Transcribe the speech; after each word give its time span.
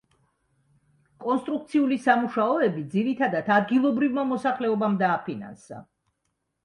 კონსტრუქციული 1.25 1.99
სამუშაოები, 2.07 2.85
ძირითადად, 2.95 3.53
ადგილობრივმა 3.57 4.25
მოსახლეობამ 4.33 4.97
დააფინანსა. 5.05 5.83